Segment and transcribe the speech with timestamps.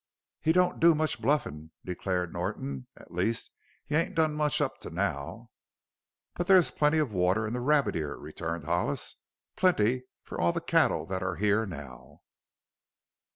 [0.41, 2.87] "He don't do much bluffin'," declared Norton.
[2.97, 3.51] "At least
[3.85, 5.51] he ain't done much up to now."
[6.33, 9.17] "But there is plenty of water in the Rabbit Ear," returned Hollis;
[9.55, 12.21] "plenty for all the cattle that are here now."